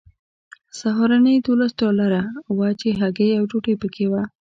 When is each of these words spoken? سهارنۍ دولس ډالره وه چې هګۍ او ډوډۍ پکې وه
سهارنۍ 0.79 1.35
دولس 1.47 1.71
ډالره 1.79 2.21
وه 2.57 2.67
چې 2.79 2.87
هګۍ 2.99 3.29
او 3.37 3.43
ډوډۍ 3.49 3.75
پکې 3.81 4.05
وه 4.11 4.23